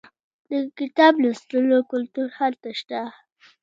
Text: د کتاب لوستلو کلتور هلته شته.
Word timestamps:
د 0.49 0.51
کتاب 0.79 1.13
لوستلو 1.23 1.77
کلتور 1.91 2.27
هلته 2.39 2.69
شته. 2.79 3.01